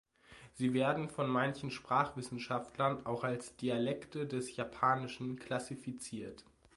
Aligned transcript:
Sie 0.55 0.73
werden 0.73 1.09
von 1.09 1.29
manchen 1.29 1.69
Sprachwissenschaftlern 1.69 3.05
auch 3.05 3.23
als 3.23 3.55
Dialekte 3.57 4.25
des 4.25 4.55
Japanischen 4.55 5.37
klassifiziert. 5.37 6.43